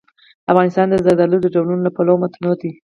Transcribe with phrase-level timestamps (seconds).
[0.51, 2.71] افغانستان د زردالو د ډولونو له پلوه متنوع دی.